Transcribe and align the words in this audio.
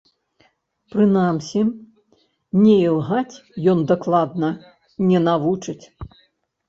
Прынамсі, 0.93 1.61
не 2.63 2.75
ілгаць 2.87 3.35
ён 3.75 3.79
дакладна 3.95 4.49
не 5.11 5.19
навучыць. 5.31 5.81